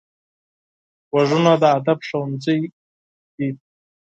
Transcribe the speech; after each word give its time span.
غوږونه 1.11 1.51
د 1.61 1.63
ادب 1.77 1.99
ښوونځی 2.07 2.59
دي 3.35 3.49